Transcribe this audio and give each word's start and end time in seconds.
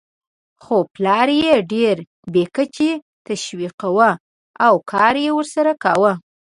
خو 0.63 0.75
پلار 0.93 1.27
یې 1.43 1.53
ډېر 1.73 1.97
بې 2.33 2.43
کچې 2.55 2.91
تشویقاوو 3.27 4.09
او 4.65 4.73
کار 4.91 5.15
یې 5.23 5.31
ورسره 5.37 5.71
کاوه. 5.83 6.13